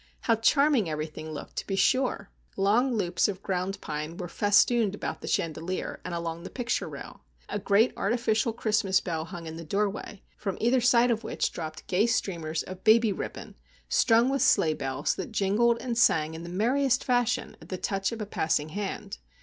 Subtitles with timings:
[0.21, 2.31] How charming everything looked, to be sure!
[2.57, 7.21] Long loops of ground pine were festooned about the chandelier, and along the picture rail.
[7.49, 11.85] A great artificial Christmas bell hung in the doorway, from either side of which dropped
[11.85, 13.53] gay streamers of baby ribbon
[13.89, 18.11] strung with sleigh bells, that jingled and sang in the merriest fashion at the touch
[18.11, 19.19] of a passing hand.